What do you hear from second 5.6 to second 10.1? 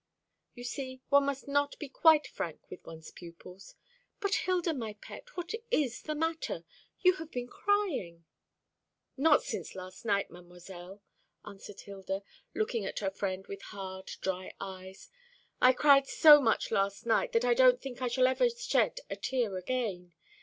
is the matter? You have been crying!" "Not since last